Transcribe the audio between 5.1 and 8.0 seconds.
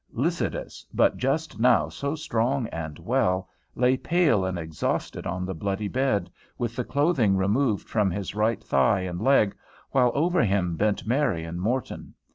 on the bloody bed, with the clothing removed